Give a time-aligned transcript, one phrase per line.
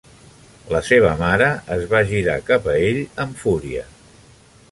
[0.75, 3.87] La seva mare es va girar cap a ell amb fúria.